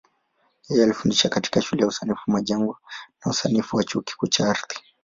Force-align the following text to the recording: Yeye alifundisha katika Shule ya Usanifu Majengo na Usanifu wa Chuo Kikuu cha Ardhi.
Yeye 0.69 0.83
alifundisha 0.83 1.29
katika 1.29 1.61
Shule 1.61 1.81
ya 1.81 1.87
Usanifu 1.87 2.31
Majengo 2.31 2.77
na 3.25 3.31
Usanifu 3.31 3.77
wa 3.77 3.83
Chuo 3.83 4.01
Kikuu 4.01 4.27
cha 4.27 4.49
Ardhi. 4.49 4.75